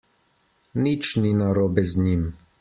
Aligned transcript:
Nič 0.83 1.05
ni 1.21 1.35
narobe 1.43 1.87
z 1.93 2.09
njim. 2.09 2.25